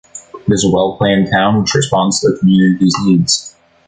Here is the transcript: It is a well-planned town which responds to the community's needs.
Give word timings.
It 0.33 0.43
is 0.51 0.65
a 0.65 0.75
well-planned 0.75 1.29
town 1.31 1.59
which 1.59 1.75
responds 1.75 2.21
to 2.21 2.31
the 2.31 2.39
community's 2.39 2.95
needs. 3.03 3.55